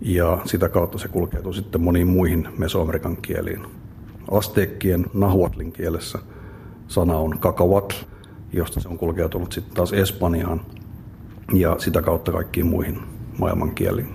Ja 0.00 0.38
sitä 0.44 0.68
kautta 0.68 0.98
se 0.98 1.08
kulkeutui 1.08 1.54
sitten 1.54 1.80
moniin 1.80 2.08
muihin 2.08 2.48
Mesoamerikan 2.58 3.16
kieliin. 3.16 3.81
Asteekkien 4.32 5.06
nahuatlin 5.14 5.72
kielessä 5.72 6.18
sana 6.88 7.16
on 7.16 7.38
kakawatl, 7.38 7.96
josta 8.52 8.80
se 8.80 8.88
on 8.88 8.98
kulkeutunut 8.98 9.52
sitten 9.52 9.74
taas 9.74 9.92
Espanjaan 9.92 10.60
ja 11.52 11.76
sitä 11.78 12.02
kautta 12.02 12.32
kaikkiin 12.32 12.66
muihin 12.66 12.98
maailmankieliin. 13.38 14.08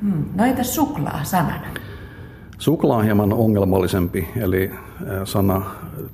Hmm. 0.00 0.24
No 0.34 0.44
entä 0.44 0.62
suklaa 0.62 1.24
sanana? 1.24 1.66
Suklaa 2.58 2.96
on 2.96 3.04
hieman 3.04 3.32
ongelmallisempi, 3.32 4.28
eli 4.36 4.70
sana 5.24 5.62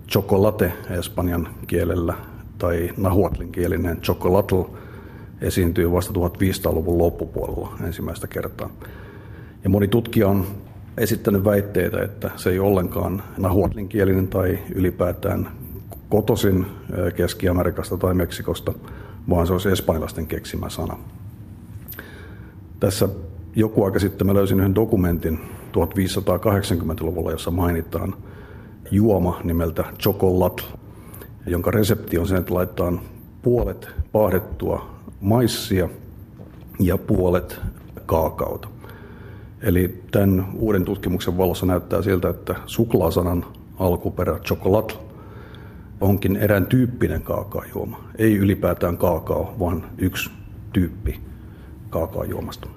chocolate 0.09 0.73
espanjan 0.91 1.49
kielellä 1.67 2.15
tai 2.59 2.91
nahuatlin 2.97 3.53
kielinen 3.53 4.01
chocolatl 4.01 4.63
esiintyy 5.41 5.93
vasta 5.93 6.13
1500-luvun 6.13 6.99
loppupuolella 6.99 7.73
ensimmäistä 7.85 8.27
kertaa. 8.27 8.71
Ja 9.65 9.71
moni 9.71 9.89
tutkija 9.89 10.29
on 10.29 10.47
esittänyt 10.99 11.45
väitteitä, 11.45 12.03
että 12.03 12.31
se 12.37 12.51
ei 12.51 12.59
ollenkaan 12.59 13.23
nahuatlin 13.39 13.89
kielinen 13.89 14.29
tai 14.29 14.59
ylipäätään 14.75 15.51
kotosin 16.09 16.67
Keski-Amerikasta 17.17 17.97
tai 17.97 18.15
Meksikosta, 18.15 18.73
vaan 19.31 19.47
se 19.47 19.53
olisi 19.53 19.69
espanjalaisten 19.69 20.27
keksimä 20.27 20.69
sana. 20.69 20.97
Tässä 22.81 23.09
joku 23.57 23.85
aika 23.85 23.99
sitten 23.99 24.27
mä 24.27 24.35
löysin 24.35 24.59
yhden 24.61 24.75
dokumentin 24.75 25.41
1580-luvulla, 25.73 27.31
jossa 27.31 27.51
mainitaan 27.51 28.15
juoma 28.91 29.41
nimeltä 29.45 29.85
chocolat, 29.99 30.65
jonka 31.47 31.71
resepti 31.71 32.19
on 32.19 32.27
se, 32.27 32.37
että 32.37 32.55
laitetaan 32.55 33.01
puolet 33.43 33.89
paahdettua 34.13 34.91
maissia 35.21 35.89
ja 36.79 36.99
puolet 36.99 37.61
kaakaota. 38.07 38.72
Eli 39.63 40.03
tämän 40.11 40.47
uuden 40.55 40.85
tutkimuksen 40.85 41.39
valossa 41.39 41.67
näyttää 41.67 42.03
siltä, 42.03 42.29
että 42.29 42.55
suklaasanan 42.67 43.45
alkuperä 43.79 44.39
chocolat 44.39 44.99
onkin 46.01 46.37
erään 46.37 46.67
tyyppinen 46.67 47.23
kaakaojuoma. 47.23 48.05
Ei 48.19 48.37
ylipäätään 48.37 48.99
kaakao, 48.99 49.55
vaan 49.59 49.85
yksi 49.99 50.31
tyyppi 50.73 51.21
kaakaojuomasta. 51.91 52.69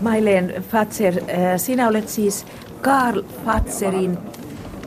Maileen 0.00 0.54
Fatser, 0.62 1.14
äh, 1.14 1.24
sinä 1.56 1.88
olet 1.88 2.08
siis 2.08 2.46
Karl 2.80 3.22
Fatserin 3.44 4.18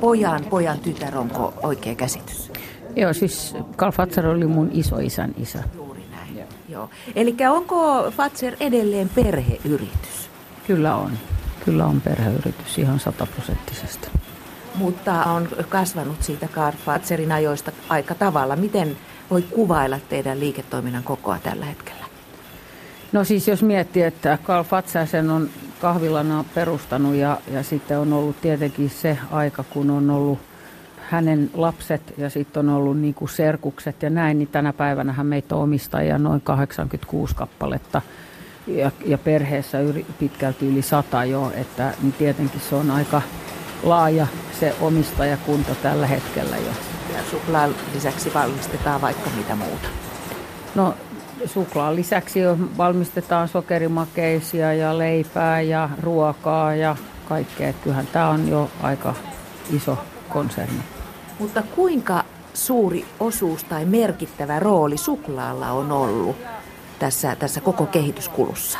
pojan 0.03 0.45
pojan 0.49 0.79
tytär, 0.79 1.17
onko 1.17 1.53
oikea 1.63 1.95
käsitys? 1.95 2.51
Joo, 2.95 3.13
siis 3.13 3.55
Karl 3.75 3.91
Fatser 3.91 4.27
oli 4.27 4.45
mun 4.45 4.69
isoisän 4.73 5.33
isä. 5.37 5.63
Juuri 5.75 6.03
näin. 6.11 6.47
Joo. 6.69 6.89
Eli 7.15 7.35
onko 7.49 8.11
Fatser 8.11 8.55
edelleen 8.59 9.09
perheyritys? 9.15 10.29
Kyllä 10.67 10.95
on. 10.95 11.11
Kyllä 11.65 11.85
on 11.85 12.01
perheyritys 12.01 12.77
ihan 12.77 12.99
sataprosenttisesti. 12.99 14.07
Mutta 14.75 15.23
on 15.23 15.47
kasvanut 15.69 16.23
siitä 16.23 16.47
Karl 16.47 16.77
Fatserin 16.85 17.31
ajoista 17.31 17.71
aika 17.89 18.15
tavalla. 18.15 18.55
Miten 18.55 18.97
voi 19.29 19.41
kuvailla 19.41 19.99
teidän 20.09 20.39
liiketoiminnan 20.39 21.03
kokoa 21.03 21.39
tällä 21.39 21.65
hetkellä? 21.65 22.05
No 23.11 23.23
siis 23.23 23.47
jos 23.47 23.63
miettii, 23.63 24.03
että 24.03 24.37
Karl 24.43 24.63
Fatsaisen 24.63 25.29
on 25.29 25.49
kahvilana 25.83 26.45
perustanut 26.55 27.15
ja, 27.15 27.37
ja 27.51 27.63
sitten 27.63 27.99
on 27.99 28.13
ollut 28.13 28.41
tietenkin 28.41 28.89
se 28.89 29.17
aika, 29.31 29.63
kun 29.63 29.91
on 29.91 30.09
ollut 30.09 30.39
hänen 31.09 31.49
lapset 31.53 32.13
ja 32.17 32.29
sitten 32.29 32.69
on 32.69 32.75
ollut 32.75 32.99
niin 32.99 33.13
kuin 33.13 33.29
serkukset 33.29 34.03
ja 34.03 34.09
näin, 34.09 34.39
niin 34.39 34.47
tänä 34.47 34.73
päivänä 34.73 35.23
meitä 35.23 35.55
on 35.55 35.61
omistajia 35.61 36.17
noin 36.17 36.41
86 36.41 37.35
kappaletta 37.35 38.01
ja, 38.67 38.91
ja 39.05 39.17
perheessä 39.17 39.79
yli, 39.79 40.05
pitkälti 40.19 40.67
yli 40.67 40.81
sata 40.81 41.25
jo, 41.25 41.51
että 41.55 41.93
niin 42.01 42.13
tietenkin 42.13 42.61
se 42.61 42.75
on 42.75 42.91
aika 42.91 43.21
laaja 43.83 44.27
se 44.59 44.75
omistajakunta 44.81 45.75
tällä 45.75 46.07
hetkellä 46.07 46.57
jo. 46.57 46.71
Ja 47.13 47.19
suklaan 47.31 47.75
lisäksi 47.93 48.33
valmistetaan 48.33 49.01
vaikka 49.01 49.29
mitä 49.37 49.55
muuta. 49.55 49.87
No 50.75 50.93
suklaan 51.45 51.95
lisäksi 51.95 52.39
valmistetaan 52.77 53.47
sokerimakeisia 53.47 54.73
ja 54.73 54.97
leipää 54.97 55.61
ja 55.61 55.89
ruokaa 56.01 56.75
ja 56.75 56.95
kaikkea. 57.29 57.73
Kyllähän 57.73 58.07
tämä 58.07 58.29
on 58.29 58.49
jo 58.49 58.69
aika 58.81 59.15
iso 59.71 59.97
konserni. 60.29 60.83
Mutta 61.39 61.63
kuinka 61.75 62.23
suuri 62.53 63.05
osuus 63.19 63.63
tai 63.63 63.85
merkittävä 63.85 64.59
rooli 64.59 64.97
suklaalla 64.97 65.71
on 65.71 65.91
ollut 65.91 66.35
tässä, 66.99 67.35
tässä 67.35 67.61
koko 67.61 67.85
kehityskulussa? 67.85 68.79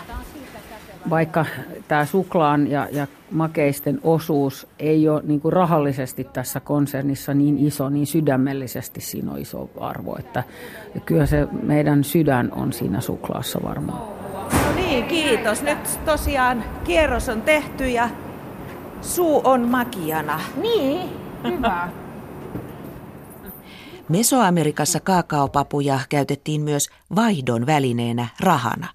Vaikka 1.10 1.46
tämä 1.88 2.06
suklaan 2.06 2.68
ja, 2.68 2.88
ja 2.92 3.08
makeisten 3.32 4.00
osuus 4.04 4.68
ei 4.80 5.10
ole 5.10 5.22
niin 5.26 5.42
kuin 5.42 5.54
rahallisesti 5.54 6.24
tässä 6.24 6.60
konsernissa 6.60 7.34
niin 7.34 7.58
iso, 7.68 7.90
niin 7.90 8.08
sydämellisesti 8.08 9.02
siinä 9.02 9.32
on 9.32 9.40
iso 9.40 9.70
arvo. 9.80 10.16
Että 10.20 10.44
kyllä 11.06 11.26
se 11.26 11.48
meidän 11.64 12.04
sydän 12.04 12.52
on 12.52 12.74
siinä 12.74 13.02
suklaassa 13.02 13.60
varmaan. 13.64 14.02
No 14.66 14.76
niin, 14.76 15.06
kiitos. 15.06 15.62
Nyt 15.62 16.06
tosiaan 16.06 16.64
kierros 16.84 17.30
on 17.30 17.42
tehty 17.42 17.90
ja 17.90 18.10
suu 19.02 19.42
on 19.44 19.62
makiana. 19.62 20.40
Niin, 20.62 21.10
hyvä. 21.44 21.90
Mesoamerikassa 24.10 25.00
kaakaopapuja 25.00 26.00
käytettiin 26.10 26.62
myös 26.62 26.90
vaihdon 27.16 27.66
välineenä 27.66 28.28
rahana. 28.40 28.88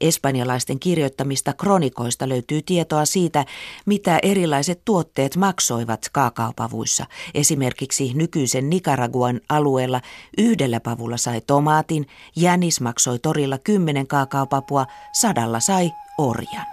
Espanjalaisten 0.00 0.78
kirjoittamista 0.78 1.52
kronikoista 1.52 2.28
löytyy 2.28 2.62
tietoa 2.62 3.04
siitä, 3.04 3.44
mitä 3.86 4.18
erilaiset 4.22 4.80
tuotteet 4.84 5.36
maksoivat 5.36 6.08
kaakaopavuissa. 6.12 7.06
Esimerkiksi 7.34 8.12
nykyisen 8.14 8.70
Nicaraguan 8.70 9.40
alueella 9.48 10.00
yhdellä 10.38 10.80
pavulla 10.80 11.16
sai 11.16 11.40
tomaatin, 11.40 12.06
jänis 12.36 12.80
maksoi 12.80 13.18
torilla 13.18 13.58
kymmenen 13.58 14.06
kaakaopapua, 14.06 14.86
sadalla 15.12 15.60
sai 15.60 15.90
orjan. 16.18 16.66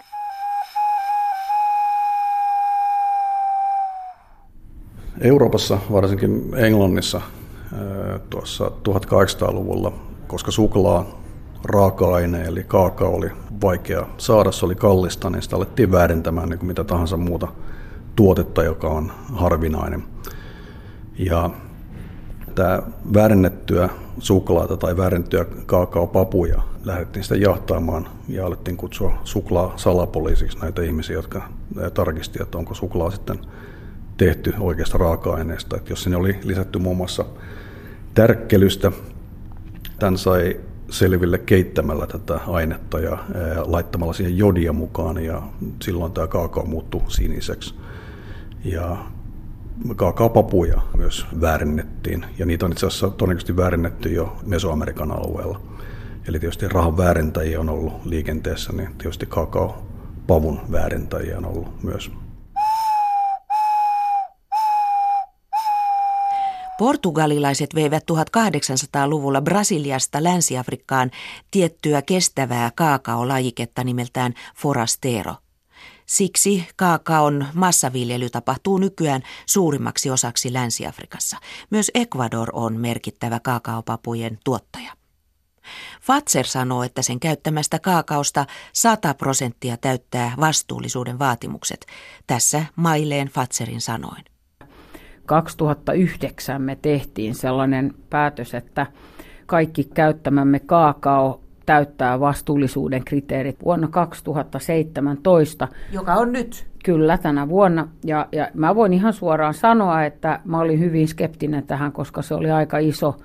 Euroopassa, 5.21 5.77
varsinkin 5.91 6.53
Englannissa 6.57 7.21
tuossa 8.29 8.65
1800-luvulla, 8.65 9.91
koska 10.27 10.51
suklaa 10.51 11.22
raaka-aine 11.63 12.43
eli 12.43 12.63
kaakao 12.63 13.15
oli 13.15 13.31
vaikea 13.61 14.05
saada, 14.17 14.51
se 14.51 14.65
oli 14.65 14.75
kallista, 14.75 15.29
niin 15.29 15.41
sitä 15.41 15.55
alettiin 15.55 15.91
väärentämään 15.91 16.49
niin 16.49 16.59
kuin 16.59 16.67
mitä 16.67 16.83
tahansa 16.83 17.17
muuta 17.17 17.47
tuotetta, 18.15 18.63
joka 18.63 18.87
on 18.87 19.11
harvinainen. 19.33 20.03
Ja 21.17 21.49
tämä 22.55 22.81
väärennettyä 23.13 23.89
suklaata 24.19 24.77
tai 24.77 24.97
väärennettyä 24.97 25.45
kaakaopapuja 25.65 26.61
lähdettiin 26.85 27.23
sitä 27.23 27.35
jahtaamaan 27.35 28.07
ja 28.27 28.45
alettiin 28.45 28.77
kutsua 28.77 29.13
suklaa 29.23 29.73
salapoliisiksi 29.75 30.59
näitä 30.59 30.81
ihmisiä, 30.81 31.15
jotka 31.15 31.41
tarkisti, 31.93 32.39
että 32.41 32.57
onko 32.57 32.73
suklaa 32.73 33.11
sitten 33.11 33.39
tehty 34.17 34.53
oikeasta 34.59 34.97
raaka-aineesta. 34.97 35.77
Että 35.77 35.91
jos 35.91 36.03
sinne 36.03 36.17
oli 36.17 36.39
lisätty 36.43 36.79
muun 36.79 36.97
muassa 36.97 37.25
tärkkelystä, 38.13 38.91
tämän 39.99 40.17
sai 40.17 40.59
selville 40.93 41.37
keittämällä 41.37 42.07
tätä 42.07 42.39
ainetta 42.47 42.99
ja 42.99 43.17
laittamalla 43.65 44.13
siihen 44.13 44.37
jodia 44.37 44.73
mukaan 44.73 45.23
ja 45.23 45.41
silloin 45.83 46.11
tämä 46.11 46.27
kaakao 46.27 46.65
muuttui 46.65 47.01
siniseksi. 47.07 47.75
Ja 48.63 48.97
kaakaopapuja 49.95 50.81
myös 50.97 51.25
väärennettiin 51.41 52.25
ja 52.37 52.45
niitä 52.45 52.65
on 52.65 52.71
itse 52.71 52.87
asiassa 52.87 53.09
todennäköisesti 53.09 53.57
väärennetty 53.57 54.09
jo 54.09 54.37
Mesoamerikan 54.45 55.11
alueella. 55.11 55.61
Eli 56.27 56.39
tietysti 56.39 56.67
rahan 56.67 56.97
väärentäjiä 56.97 57.59
on 57.59 57.69
ollut 57.69 58.05
liikenteessä, 58.05 58.73
niin 58.73 58.89
tietysti 58.97 59.25
kaakaopavun 59.25 60.59
väärentäjiä 60.71 61.37
on 61.37 61.45
ollut 61.45 61.83
myös 61.83 62.11
Portugalilaiset 66.83 67.75
veivät 67.75 68.03
1800-luvulla 68.11 69.41
Brasiliasta 69.41 70.23
Länsi-Afrikkaan 70.23 71.11
tiettyä 71.51 72.01
kestävää 72.01 72.71
kaakaolajiketta 72.75 73.83
nimeltään 73.83 74.33
forastero. 74.55 75.35
Siksi 76.05 76.67
kaakaon 76.75 77.45
massaviljely 77.53 78.29
tapahtuu 78.29 78.77
nykyään 78.77 79.21
suurimmaksi 79.45 80.09
osaksi 80.09 80.53
Länsi-Afrikassa. 80.53 81.37
Myös 81.69 81.91
Ecuador 81.93 82.49
on 82.53 82.77
merkittävä 82.77 83.39
kaakaopapujen 83.39 84.39
tuottaja. 84.43 84.91
Fatser 86.01 86.45
sanoo, 86.45 86.83
että 86.83 87.01
sen 87.01 87.19
käyttämästä 87.19 87.79
kaakaosta 87.79 88.45
100 88.73 89.13
prosenttia 89.13 89.77
täyttää 89.77 90.33
vastuullisuuden 90.39 91.19
vaatimukset. 91.19 91.85
Tässä 92.27 92.65
Maileen 92.75 93.27
Fatserin 93.27 93.81
sanoin. 93.81 94.32
2009 95.25 96.61
me 96.61 96.77
tehtiin 96.81 97.35
sellainen 97.35 97.93
päätös, 98.09 98.53
että 98.53 98.85
kaikki 99.45 99.83
käyttämämme 99.83 100.59
kaakao 100.59 101.43
täyttää 101.65 102.19
vastuullisuuden 102.19 103.05
kriteerit 103.05 103.65
vuonna 103.65 103.87
2017. 103.87 105.67
Joka 105.91 106.13
on 106.13 106.31
nyt. 106.31 106.65
Kyllä, 106.85 107.17
tänä 107.17 107.49
vuonna. 107.49 107.87
Ja, 108.05 108.27
ja 108.31 108.47
mä 108.53 108.75
voin 108.75 108.93
ihan 108.93 109.13
suoraan 109.13 109.53
sanoa, 109.53 110.03
että 110.03 110.39
mä 110.45 110.59
olin 110.59 110.79
hyvin 110.79 111.07
skeptinen 111.07 111.67
tähän, 111.67 111.91
koska 111.91 112.21
se 112.21 112.33
oli 112.33 112.51
aika 112.51 112.77
iso, 112.77 113.15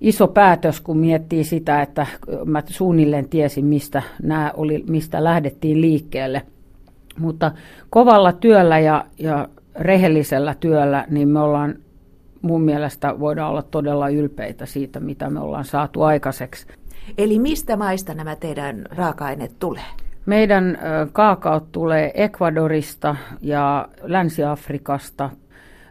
iso 0.00 0.28
päätös, 0.28 0.80
kun 0.80 0.98
miettii 0.98 1.44
sitä, 1.44 1.82
että 1.82 2.06
mä 2.44 2.62
suunnilleen 2.66 3.28
tiesin, 3.28 3.64
mistä, 3.64 4.02
nämä 4.22 4.52
oli, 4.56 4.84
mistä 4.88 5.24
lähdettiin 5.24 5.80
liikkeelle. 5.80 6.42
Mutta 7.18 7.52
kovalla 7.90 8.32
työllä 8.32 8.78
ja, 8.78 9.04
ja 9.18 9.48
rehellisellä 9.74 10.54
työllä, 10.60 11.04
niin 11.10 11.28
me 11.28 11.40
ollaan 11.40 11.74
mun 12.42 12.62
mielestä 12.62 13.20
voidaan 13.20 13.50
olla 13.50 13.62
todella 13.62 14.08
ylpeitä 14.08 14.66
siitä, 14.66 15.00
mitä 15.00 15.30
me 15.30 15.40
ollaan 15.40 15.64
saatu 15.64 16.02
aikaiseksi. 16.02 16.66
Eli 17.18 17.38
mistä 17.38 17.76
maista 17.76 18.14
nämä 18.14 18.36
teidän 18.36 18.84
raaka-aineet 18.90 19.58
tulee? 19.58 19.84
Meidän 20.26 20.78
kaakaot 21.12 21.72
tulee 21.72 22.10
Ecuadorista 22.14 23.16
ja 23.40 23.88
Länsi-Afrikasta, 24.02 25.30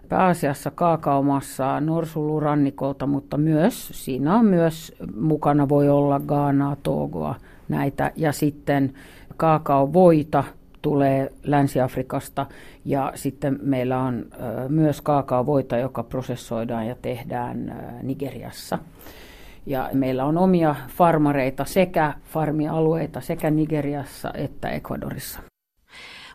pääasiassa 0.10 0.72
kaakaomassa 0.72 1.80
norsulurannikolta, 1.82 3.08
mutta 3.08 3.38
myös 3.38 3.90
siinä 3.94 4.36
on 4.36 4.46
myös 4.46 4.96
mukana 5.16 5.70
voi 5.70 5.90
olla 5.90 6.20
Ghanaa, 6.20 6.76
Togoa, 6.84 7.36
näitä 7.70 8.12
ja 8.16 8.32
sitten 8.32 8.94
kaakaovoita– 9.38 10.44
tulee 10.84 11.34
Länsi-Afrikasta 11.44 12.46
ja 12.86 13.12
sitten 13.16 13.60
meillä 13.62 14.00
on 14.00 14.26
myös 14.70 15.02
kaakaovoita, 15.02 15.78
joka 15.78 16.04
prosessoidaan 16.04 16.88
ja 16.88 16.96
tehdään 17.02 17.76
Nigeriassa. 18.04 18.80
Ja 19.66 19.90
meillä 19.94 20.26
on 20.26 20.38
omia 20.38 20.76
farmareita 20.88 21.66
sekä 21.66 22.14
farmialueita 22.24 23.22
sekä 23.22 23.50
Nigeriassa 23.50 24.32
että 24.34 24.70
Ecuadorissa. 24.70 25.40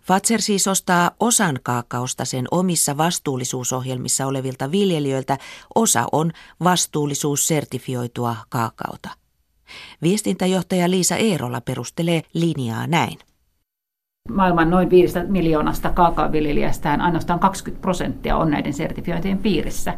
Fatser 0.02 0.42
siis 0.42 0.68
ostaa 0.68 1.10
osan 1.20 1.58
kaakaosta 1.62 2.24
sen 2.24 2.44
omissa 2.50 2.96
vastuullisuusohjelmissa 2.96 4.26
olevilta 4.26 4.70
viljelijöiltä. 4.70 5.38
Osa 5.74 6.06
on 6.12 6.32
vastuullisuussertifioitua 6.64 8.36
kaakaota. 8.48 9.08
Viestintäjohtaja 10.02 10.90
Liisa 10.90 11.16
Eerola 11.16 11.60
perustelee 11.60 12.22
linjaa 12.34 12.86
näin 12.86 13.18
maailman 14.28 14.70
noin 14.70 14.90
5 14.90 15.18
miljoonasta 15.28 15.90
kaakaoviljelijästään 15.90 17.00
ainoastaan 17.00 17.38
20 17.38 17.82
prosenttia 17.82 18.36
on 18.36 18.50
näiden 18.50 18.72
sertifiointien 18.72 19.38
piirissä. 19.38 19.94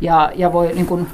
Ja, 0.00 0.32
ja 0.34 0.52
voi 0.52 0.72
niin 0.74 0.86
kuin 0.86 1.06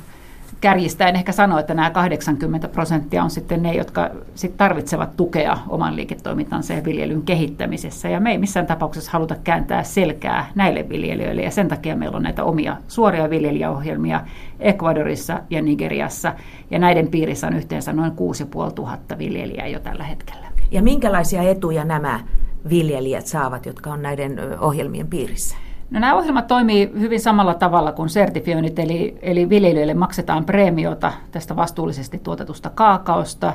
kärjistäen 0.60 1.16
ehkä 1.16 1.32
sanoa, 1.32 1.60
että 1.60 1.74
nämä 1.74 1.90
80 1.90 2.68
prosenttia 2.68 3.24
on 3.24 3.30
sitten 3.30 3.62
ne, 3.62 3.74
jotka 3.74 4.10
sit 4.34 4.56
tarvitsevat 4.56 5.16
tukea 5.16 5.58
oman 5.68 5.96
liiketoimintansa 5.96 6.72
ja 6.72 6.84
viljelyn 6.84 7.22
kehittämisessä. 7.22 8.08
Ja 8.08 8.20
me 8.20 8.30
ei 8.30 8.38
missään 8.38 8.66
tapauksessa 8.66 9.10
haluta 9.12 9.36
kääntää 9.44 9.82
selkää 9.82 10.50
näille 10.54 10.88
viljelijöille, 10.88 11.42
ja 11.42 11.50
sen 11.50 11.68
takia 11.68 11.96
meillä 11.96 12.16
on 12.16 12.22
näitä 12.22 12.44
omia 12.44 12.76
suoria 12.88 13.30
viljelijäohjelmia 13.30 14.20
Ecuadorissa 14.60 15.40
ja 15.50 15.62
Nigeriassa, 15.62 16.32
ja 16.70 16.78
näiden 16.78 17.08
piirissä 17.08 17.46
on 17.46 17.56
yhteensä 17.56 17.92
noin 17.92 18.12
6500 18.12 19.18
viljelijää 19.18 19.66
jo 19.66 19.80
tällä 19.80 20.04
hetkellä. 20.04 20.46
Ja 20.70 20.82
minkälaisia 20.82 21.42
etuja 21.42 21.84
nämä 21.84 22.20
viljelijät 22.68 23.26
saavat, 23.26 23.66
jotka 23.66 23.92
on 23.92 24.02
näiden 24.02 24.38
ohjelmien 24.60 25.06
piirissä? 25.06 25.56
No 25.90 26.00
nämä 26.00 26.14
ohjelmat 26.14 26.46
toimii 26.46 26.90
hyvin 27.00 27.20
samalla 27.20 27.54
tavalla 27.54 27.92
kuin 27.92 28.08
sertifioinnit, 28.08 28.78
eli, 28.78 29.18
eli 29.22 29.48
viljelijöille 29.48 29.94
maksetaan 29.94 30.44
preemiota 30.44 31.12
tästä 31.30 31.56
vastuullisesti 31.56 32.18
tuotetusta 32.18 32.70
kaakaosta. 32.70 33.52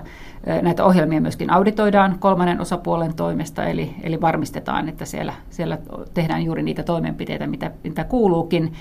Näitä 0.62 0.86
ohjelmia 0.86 1.22
myöskin 1.22 1.50
auditoidaan 1.50 2.16
kolmannen 2.20 2.62
osapuolen 2.62 3.16
toimesta, 3.16 3.66
eli, 3.66 3.96
eli 4.04 4.22
varmistetaan, 4.22 4.90
että 4.90 5.06
siellä, 5.06 5.34
siellä 5.50 5.78
tehdään 6.14 6.44
juuri 6.44 6.64
niitä 6.64 6.84
toimenpiteitä, 6.84 7.48
mitä, 7.48 7.72
mitä 7.84 8.04
kuuluukin. 8.04 8.74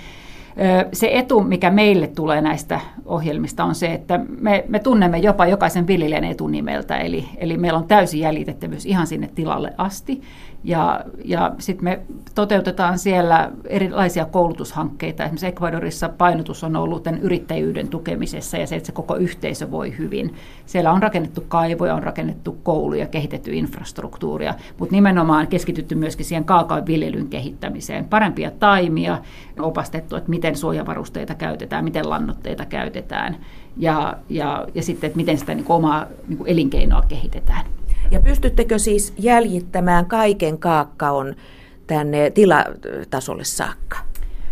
Se 0.93 1.11
etu, 1.13 1.41
mikä 1.41 1.71
meille 1.71 2.07
tulee 2.07 2.41
näistä 2.41 2.81
ohjelmista, 3.05 3.65
on 3.65 3.75
se, 3.75 3.87
että 3.93 4.21
me, 4.41 4.65
me 4.69 4.79
tunnemme 4.79 5.19
jopa 5.19 5.47
jokaisen 5.47 5.87
viljelijän 5.87 6.25
etunimeltä, 6.25 6.99
eli, 6.99 7.29
eli 7.37 7.57
meillä 7.57 7.79
on 7.79 7.89
täysi 7.89 8.21
jäljitettävyys 8.21 8.87
ihan 8.87 9.07
sinne 9.07 9.31
tilalle 9.35 9.73
asti. 9.79 10.21
Ja, 10.65 11.01
ja 11.25 11.53
sitten 11.59 11.85
me 11.85 12.01
toteutetaan 12.35 12.99
siellä 12.99 13.51
erilaisia 13.65 14.25
koulutushankkeita. 14.25 15.25
Esimerkiksi 15.25 15.47
Ecuadorissa 15.47 16.09
painotus 16.09 16.65
on 16.65 16.77
ollut 16.77 17.03
tämän 17.03 17.21
yrittäjyyden 17.21 17.89
tukemisessa 17.89 18.57
ja 18.57 18.67
se, 18.67 18.77
että 18.77 18.87
se 18.87 18.93
koko 18.93 19.17
yhteisö 19.17 19.71
voi 19.71 19.99
hyvin. 19.99 20.35
Siellä 20.67 20.93
on 20.93 21.03
rakennettu 21.03 21.45
kaivoja, 21.49 21.95
on 21.95 22.03
rakennettu 22.03 22.59
kouluja, 22.63 23.07
kehitetty 23.07 23.53
infrastruktuuria, 23.53 24.55
mutta 24.79 24.95
nimenomaan 24.95 25.47
keskitytty 25.47 25.95
myöskin 25.95 26.27
siihen 26.27 26.45
kaakaon 26.45 26.87
viljelyn 26.87 27.29
kehittämiseen. 27.29 28.05
Parempia 28.05 28.51
taimia, 28.51 29.19
opastettu, 29.61 30.17
että 30.17 30.31
miten 30.31 30.57
suojavarusteita 30.57 31.35
käytetään, 31.35 31.85
miten 31.85 32.11
lannoitteita 32.11 32.65
käytetään 32.65 33.37
ja, 33.77 34.17
ja, 34.29 34.67
ja 34.75 34.83
sitten, 34.83 35.09
että 35.09 35.17
miten 35.17 35.39
sitä 35.39 35.55
niin 35.55 35.65
kuin 35.65 35.77
omaa 35.77 36.07
niin 36.29 36.39
kuin 36.39 36.51
elinkeinoa 36.51 37.03
kehitetään. 37.09 37.65
Ja 38.11 38.21
pystyttekö 38.21 38.79
siis 38.79 39.13
jäljittämään 39.19 40.07
kaiken 40.07 40.59
kaakkaon 40.59 41.35
tänne 41.87 42.31
tilatasolle 42.31 43.45
saakka? 43.45 43.97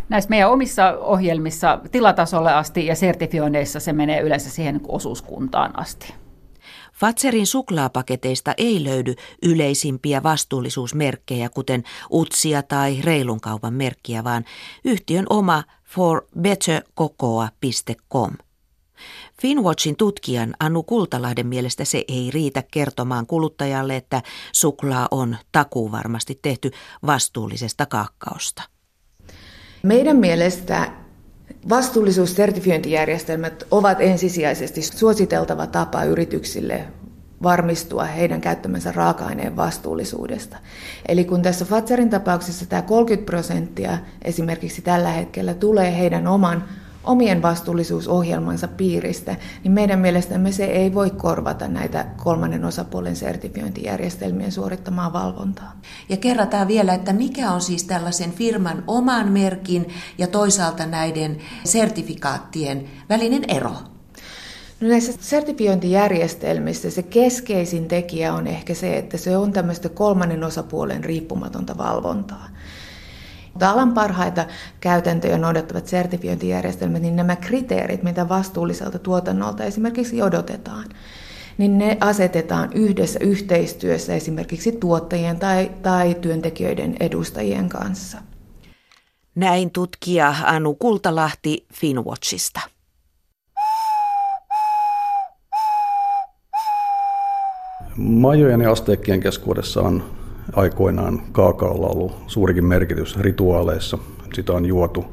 Näissä 0.08 0.30
meidän 0.30 0.50
omissa 0.50 0.98
ohjelmissa 0.98 1.80
tilatasolle 1.92 2.52
asti 2.52 2.86
ja 2.86 2.94
sertifioinneissa 2.94 3.80
se 3.80 3.92
menee 3.92 4.20
yleensä 4.20 4.50
siihen 4.50 4.80
osuuskuntaan 4.88 5.78
asti. 5.78 6.14
Fatserin 6.92 7.46
suklaapaketeista 7.46 8.54
ei 8.56 8.84
löydy 8.84 9.14
yleisimpiä 9.42 10.22
vastuullisuusmerkkejä, 10.22 11.48
kuten 11.48 11.82
utsia 12.12 12.62
tai 12.62 13.00
reilun 13.04 13.40
kaupan 13.40 13.74
merkkiä, 13.74 14.24
vaan 14.24 14.44
yhtiön 14.84 15.26
oma 15.30 15.62
forbetterkokoa.com. 15.84 18.30
Finwatchin 19.42 19.96
tutkijan 19.96 20.54
Anu 20.60 20.82
Kultalahden 20.82 21.46
mielestä 21.46 21.84
se 21.84 22.04
ei 22.08 22.30
riitä 22.34 22.62
kertomaan 22.70 23.26
kuluttajalle, 23.26 23.96
että 23.96 24.22
suklaa 24.52 25.08
on 25.10 25.36
takuu 25.52 25.92
varmasti 25.92 26.38
tehty 26.42 26.70
vastuullisesta 27.06 27.86
kaakkaosta. 27.86 28.62
Meidän 29.82 30.16
mielestä 30.16 30.92
vastuullisuussertifiointijärjestelmät 31.68 33.64
ovat 33.70 34.00
ensisijaisesti 34.00 34.82
suositeltava 34.82 35.66
tapa 35.66 36.04
yrityksille 36.04 36.84
varmistua 37.42 38.04
heidän 38.04 38.40
käyttämänsä 38.40 38.92
raaka-aineen 38.92 39.56
vastuullisuudesta. 39.56 40.56
Eli 41.08 41.24
kun 41.24 41.42
tässä 41.42 41.64
Fatserin 41.64 42.10
tapauksessa 42.10 42.66
tämä 42.66 42.82
30 42.82 43.26
prosenttia 43.26 43.98
esimerkiksi 44.22 44.82
tällä 44.82 45.08
hetkellä 45.08 45.54
tulee 45.54 45.98
heidän 45.98 46.26
oman 46.26 46.64
omien 47.08 47.42
vastuullisuusohjelmansa 47.42 48.68
piiristä, 48.68 49.36
niin 49.64 49.72
meidän 49.72 49.98
mielestämme 49.98 50.52
se 50.52 50.64
ei 50.64 50.94
voi 50.94 51.10
korvata 51.10 51.68
näitä 51.68 52.06
kolmannen 52.16 52.64
osapuolen 52.64 53.16
sertifiointijärjestelmien 53.16 54.52
suorittamaa 54.52 55.12
valvontaa. 55.12 55.72
Ja 56.08 56.16
kerrataan 56.16 56.68
vielä, 56.68 56.94
että 56.94 57.12
mikä 57.12 57.52
on 57.52 57.60
siis 57.60 57.84
tällaisen 57.84 58.32
firman 58.32 58.84
oman 58.86 59.32
merkin 59.32 59.88
ja 60.18 60.26
toisaalta 60.26 60.86
näiden 60.86 61.38
sertifikaattien 61.64 62.84
välinen 63.08 63.44
ero? 63.48 63.72
No 64.80 64.88
näissä 64.88 65.12
sertifiointijärjestelmissä 65.20 66.90
se 66.90 67.02
keskeisin 67.02 67.88
tekijä 67.88 68.34
on 68.34 68.46
ehkä 68.46 68.74
se, 68.74 68.98
että 68.98 69.16
se 69.16 69.36
on 69.36 69.52
tämmöistä 69.52 69.88
kolmannen 69.88 70.44
osapuolen 70.44 71.04
riippumatonta 71.04 71.78
valvontaa. 71.78 72.48
Mutta 73.58 73.70
alan 73.70 73.94
parhaita 73.94 74.46
käytäntöjä 74.80 75.38
noudattavat 75.38 75.86
sertifiointijärjestelmät, 75.86 77.02
niin 77.02 77.16
nämä 77.16 77.36
kriteerit, 77.36 78.02
mitä 78.02 78.28
vastuulliselta 78.28 78.98
tuotannolta 78.98 79.64
esimerkiksi 79.64 80.22
odotetaan, 80.22 80.84
niin 81.58 81.78
ne 81.78 81.96
asetetaan 82.00 82.72
yhdessä 82.72 83.18
yhteistyössä 83.22 84.14
esimerkiksi 84.14 84.72
tuottajien 84.72 85.38
tai, 85.38 85.70
tai 85.82 86.14
työntekijöiden 86.14 86.96
edustajien 87.00 87.68
kanssa. 87.68 88.18
Näin 89.34 89.70
tutkija 89.70 90.34
Anu 90.44 90.74
Kultalahti 90.74 91.66
Finwatchista. 91.72 92.60
Majojen 97.96 98.60
ja 98.60 98.72
asteekkien 98.72 99.20
keskuudessa 99.20 99.80
on 99.80 100.17
aikoinaan 100.58 101.22
kaakaolla 101.32 101.86
ollut 101.86 102.12
suurikin 102.26 102.64
merkitys 102.64 103.20
rituaaleissa. 103.20 103.98
Sitä 104.34 104.52
on 104.52 104.66
juotu 104.66 105.04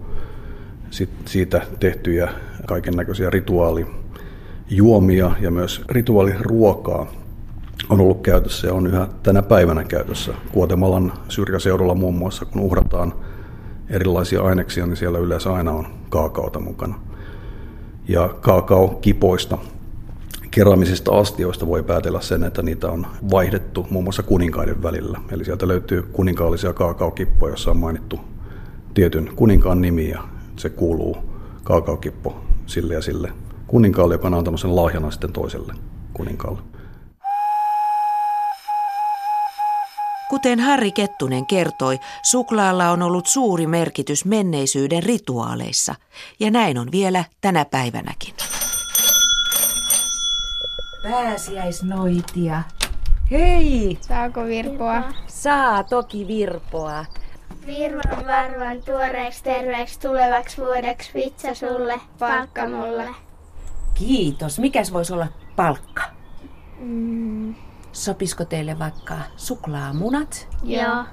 sit 0.89 1.09
siitä 1.25 1.61
tehtyjä 1.79 2.29
kaiken 2.65 2.93
näköisiä 2.93 3.29
rituaalijuomia 3.29 5.31
ja 5.41 5.51
myös 5.51 5.81
rituaaliruokaa 5.89 7.07
on 7.89 8.01
ollut 8.01 8.21
käytössä 8.21 8.67
ja 8.67 8.73
on 8.73 8.87
yhä 8.87 9.07
tänä 9.23 9.41
päivänä 9.41 9.83
käytössä. 9.83 10.33
Kuotemalan 10.51 11.13
syrjäseudulla 11.29 11.95
muun 11.95 12.15
muassa, 12.15 12.45
kun 12.45 12.61
uhrataan 12.61 13.13
erilaisia 13.89 14.41
aineksia, 14.41 14.85
niin 14.85 14.97
siellä 14.97 15.19
yleensä 15.19 15.53
aina 15.53 15.71
on 15.71 15.87
kaakaota 16.09 16.59
mukana. 16.59 16.99
Ja 18.07 18.29
kaakaokipoista 18.41 19.57
keramisista 20.55 21.11
astioista 21.11 21.67
voi 21.67 21.83
päätellä 21.83 22.21
sen, 22.21 22.43
että 22.43 22.61
niitä 22.61 22.87
on 22.91 23.07
vaihdettu 23.31 23.87
muun 23.89 24.03
muassa 24.03 24.23
kuninkaiden 24.23 24.83
välillä. 24.83 25.19
Eli 25.31 25.45
sieltä 25.45 25.67
löytyy 25.67 26.01
kuninkaallisia 26.01 26.73
kaakaokippoja, 26.73 27.51
joissa 27.51 27.71
on 27.71 27.77
mainittu 27.77 28.19
tietyn 28.93 29.31
kuninkaan 29.35 29.81
nimi 29.81 30.09
ja 30.09 30.23
se 30.55 30.69
kuuluu 30.69 31.17
kaakaokippo 31.63 32.41
sille 32.65 32.93
ja 32.93 33.01
sille 33.01 33.31
kuninkaalle, 33.67 34.13
joka 34.13 34.27
on 34.27 34.33
antanut 34.33 34.59
sen 34.59 34.75
lahjana 34.75 35.11
sitten 35.11 35.33
toiselle 35.33 35.73
kuninkaalle. 36.13 36.61
Kuten 40.29 40.59
Harri 40.59 40.91
Kettunen 40.91 41.45
kertoi, 41.45 41.99
suklaalla 42.23 42.91
on 42.91 43.01
ollut 43.01 43.27
suuri 43.27 43.67
merkitys 43.67 44.25
menneisyyden 44.25 45.03
rituaaleissa, 45.03 45.95
ja 46.39 46.51
näin 46.51 46.77
on 46.77 46.91
vielä 46.91 47.23
tänä 47.41 47.65
päivänäkin 47.65 48.33
pääsiäisnoitia. 51.11 52.63
Hei! 53.31 53.97
Saako 54.01 54.45
virpoa? 54.45 55.03
Saa 55.27 55.83
toki 55.83 56.27
virpoa. 56.27 57.05
Virvan 57.67 58.27
varvan 58.27 58.83
tuoreeksi 58.85 59.43
terveeksi 59.43 59.99
tulevaksi 59.99 60.57
vuodeksi 60.61 61.11
pizza 61.13 61.53
sulle, 61.53 61.99
palkka 62.19 62.69
mulle. 62.69 63.07
Kiitos. 63.93 64.59
Mikäs 64.59 64.93
voisi 64.93 65.13
olla 65.13 65.27
palkka? 65.55 66.03
Mm. 66.79 67.55
Sopisko 67.91 68.45
teille 68.45 68.79
vaikka 68.79 69.15
suklaamunat? 69.35 70.47
Joo. 70.63 71.03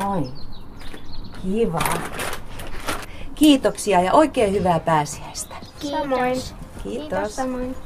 Noin. 0.00 0.32
Kiva. 1.42 1.82
Kiitoksia 3.34 4.00
ja 4.00 4.12
oikein 4.12 4.52
hyvää 4.52 4.80
pääsiäistä. 4.80 5.54
Kiitos. 5.78 6.00
Samoin. 6.00 6.34
Kiitos. 6.34 7.08
Kiitos 7.08 7.36
samoin. 7.36 7.76